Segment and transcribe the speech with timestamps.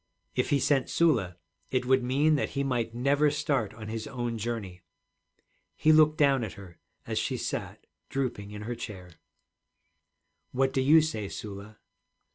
[0.35, 1.37] If he sent Sula,
[1.69, 4.81] it would mean that he might never start on his own journey.
[5.75, 9.11] He looked down at her, as she sat drooping in her chair.
[10.53, 11.77] 'What do you say, Sula?'